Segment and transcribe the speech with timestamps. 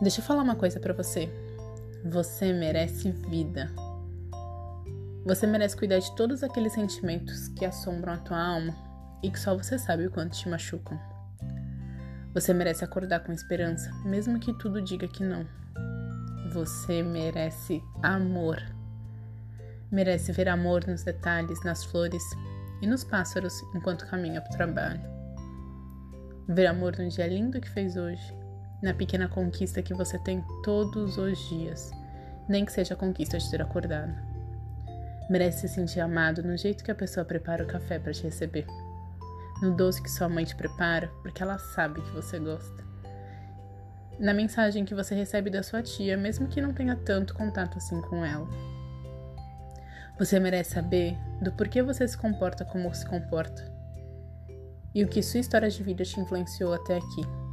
[0.00, 1.26] Deixa eu falar uma coisa para você.
[2.04, 3.70] Você merece vida.
[5.24, 8.76] Você merece cuidar de todos aqueles sentimentos que assombram a tua alma
[9.22, 11.00] e que só você sabe o quanto te machucam.
[12.34, 15.46] Você merece acordar com esperança, mesmo que tudo diga que não.
[16.52, 18.62] Você merece amor.
[19.90, 22.22] Merece ver amor nos detalhes, nas flores
[22.82, 25.00] e nos pássaros enquanto caminha para o trabalho.
[26.46, 28.45] Ver amor no dia lindo que fez hoje,
[28.86, 31.90] na pequena conquista que você tem todos os dias,
[32.48, 34.14] nem que seja a conquista de ter acordado.
[35.28, 38.64] Merece se sentir amado no jeito que a pessoa prepara o café para te receber.
[39.60, 42.84] No doce que sua mãe te prepara, porque ela sabe que você gosta.
[44.20, 48.00] Na mensagem que você recebe da sua tia, mesmo que não tenha tanto contato assim
[48.02, 48.48] com ela.
[50.16, 53.74] Você merece saber do porquê você se comporta como se comporta
[54.94, 57.45] e o que sua história de vida te influenciou até aqui.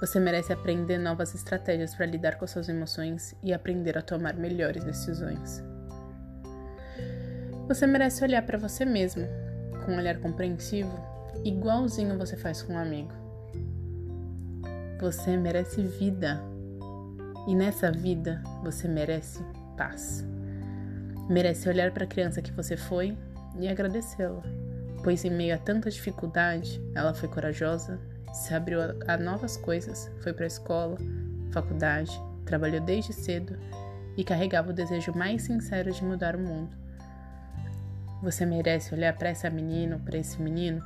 [0.00, 4.82] Você merece aprender novas estratégias para lidar com suas emoções e aprender a tomar melhores
[4.82, 5.62] decisões.
[7.68, 9.26] Você merece olhar para você mesmo
[9.84, 10.98] com um olhar compreensivo,
[11.44, 13.12] igualzinho você faz com um amigo.
[15.00, 16.40] Você merece vida.
[17.46, 19.44] E nessa vida você merece
[19.76, 20.24] paz.
[21.28, 23.16] Merece olhar para a criança que você foi
[23.58, 24.42] e agradecê-la,
[25.04, 28.00] pois em meio a tanta dificuldade, ela foi corajosa,
[28.32, 30.96] se abriu a novas coisas, foi para a escola,
[31.50, 32.10] faculdade,
[32.44, 33.58] trabalhou desde cedo
[34.16, 36.76] e carregava o desejo mais sincero de mudar o mundo.
[38.22, 40.82] Você merece olhar para essa menina ou para esse menino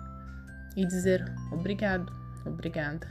[0.76, 2.12] e dizer obrigado,
[2.46, 3.06] obrigada.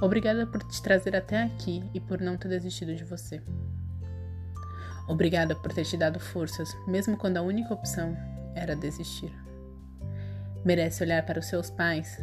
[0.00, 3.40] Obrigada por te trazer até aqui e por não ter desistido de você.
[5.06, 8.16] Obrigada por ter te dado forças, mesmo quando a única opção
[8.54, 9.32] era desistir.
[10.64, 12.20] Merece olhar para os seus pais,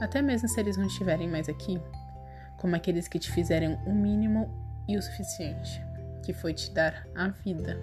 [0.00, 1.80] até mesmo se eles não estiverem mais aqui,
[2.58, 4.48] como aqueles que te fizeram o mínimo
[4.88, 5.82] e o suficiente,
[6.24, 7.78] que foi te dar a vida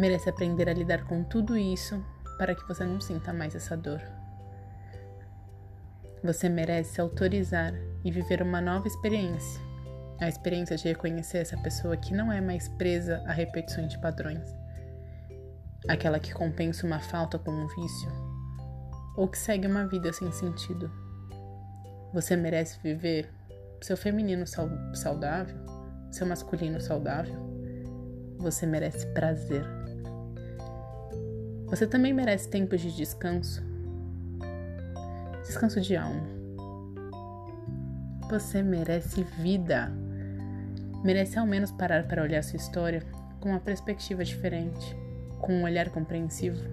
[0.00, 2.02] merece aprender a lidar com tudo isso
[2.38, 4.00] para que você não sinta mais essa dor.
[6.24, 9.60] Você merece se autorizar e viver uma nova experiência.
[10.18, 14.54] A experiência de reconhecer essa pessoa que não é mais presa a repetições de padrões.
[15.86, 18.29] Aquela que compensa uma falta com um vício.
[19.20, 20.90] Ou que segue uma vida sem sentido.
[22.14, 23.28] Você merece viver
[23.82, 24.46] seu feminino
[24.94, 25.58] saudável,
[26.10, 27.34] seu masculino saudável.
[28.38, 29.62] Você merece prazer.
[31.66, 33.62] Você também merece tempos de descanso.
[35.42, 36.26] Descanso de alma.
[38.30, 39.92] Você merece vida.
[41.04, 43.02] Merece ao menos parar para olhar sua história
[43.38, 44.96] com uma perspectiva diferente,
[45.40, 46.64] com um olhar compreensivo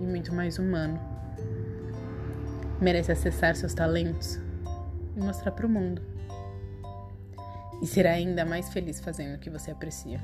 [0.00, 1.19] e muito mais humano.
[2.80, 4.40] Merece acessar seus talentos
[5.14, 6.00] e mostrar para o mundo.
[7.82, 10.20] E será ainda mais feliz fazendo o que você aprecia.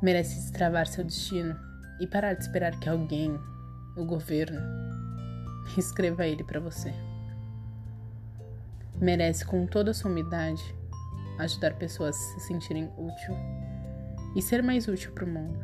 [0.00, 1.54] Merece destravar seu destino
[2.00, 3.38] e parar de esperar que alguém,
[3.96, 4.60] o governo,
[5.76, 6.92] escreva ele para você.
[8.98, 10.62] Merece com toda a sua umidade
[11.38, 13.36] ajudar pessoas a se sentirem útil
[14.34, 15.60] e ser mais útil para o mundo.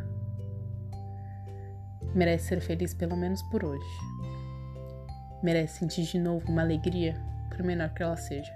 [2.15, 4.28] Merece ser feliz pelo menos por hoje.
[5.43, 7.15] Merece sentir de novo uma alegria,
[7.49, 8.53] por menor que ela seja.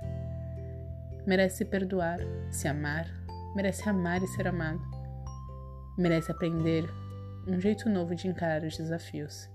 [1.24, 2.18] Merece se perdoar,
[2.50, 3.06] se amar,
[3.54, 4.82] merece amar e ser amado.
[5.96, 6.84] Merece aprender
[7.46, 9.48] um jeito novo de encarar os desafios.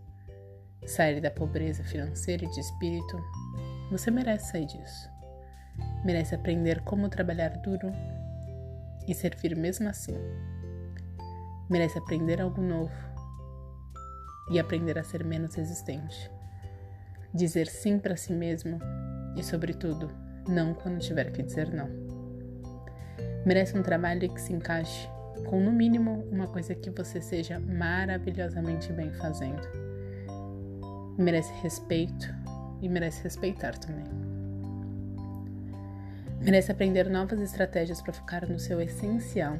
[0.85, 3.17] Sair da pobreza financeira e de espírito,
[3.91, 5.09] você merece sair disso.
[6.05, 7.91] Merece aprender como trabalhar duro
[9.05, 10.15] e servir mesmo assim.
[11.69, 12.93] Merece aprender algo novo
[14.49, 16.36] e aprender a ser menos resistente.
[17.33, 18.79] Dizer sim para si mesmo
[19.35, 20.09] e, sobretudo,
[20.47, 21.89] não quando tiver que dizer não.
[23.45, 25.07] Merece um trabalho que se encaixe
[25.45, 29.61] com no mínimo uma coisa que você seja maravilhosamente bem fazendo.
[31.17, 32.33] Merece respeito
[32.81, 34.05] e merece respeitar também.
[36.41, 39.57] Merece aprender novas estratégias para focar no seu essencial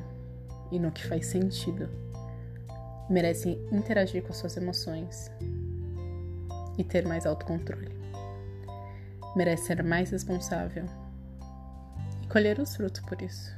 [0.72, 1.90] e no que faz sentido.
[3.10, 5.32] Merece interagir com suas emoções
[6.78, 7.90] e ter mais autocontrole.
[9.36, 10.86] Merece ser mais responsável
[12.24, 13.58] e colher os frutos por isso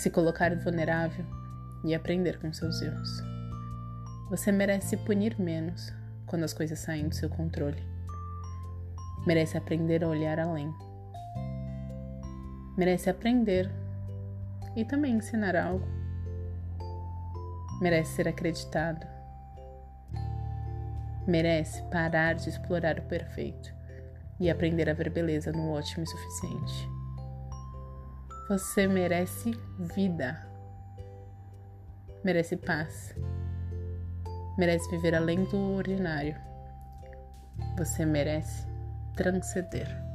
[0.00, 1.26] se colocar vulnerável
[1.84, 3.22] e aprender com seus erros.
[4.30, 5.92] Você merece punir menos
[6.26, 7.82] quando as coisas saem do seu controle.
[9.26, 10.72] Merece aprender a olhar além.
[12.78, 13.70] Merece aprender
[14.74, 15.86] e também ensinar algo.
[17.82, 19.06] Merece ser acreditado.
[21.26, 23.72] Merece parar de explorar o perfeito
[24.38, 26.88] e aprender a ver beleza no ótimo e suficiente.
[28.48, 29.52] Você merece
[29.94, 30.44] vida,
[32.24, 33.14] merece paz,
[34.58, 36.36] merece viver além do ordinário.
[37.76, 38.66] Você merece
[39.14, 40.09] transcender.